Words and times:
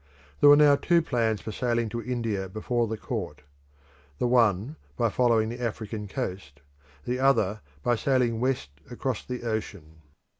There 0.39 0.49
were 0.49 0.55
now 0.55 0.77
two 0.77 1.03
plans 1.03 1.41
for 1.41 1.51
sailing 1.51 1.87
to 1.89 2.01
India 2.01 2.49
before 2.49 2.87
the 2.87 2.97
court: 2.97 3.43
the 4.17 4.25
one 4.25 4.75
by 4.97 5.09
following 5.09 5.49
the 5.49 5.61
African 5.61 6.07
coast, 6.07 6.59
the 7.05 7.19
other 7.19 7.61
by 7.83 7.95
sailing 7.95 8.39
west 8.39 8.69
across 8.89 9.23
the 9.23 9.43
ocean. 9.43 10.01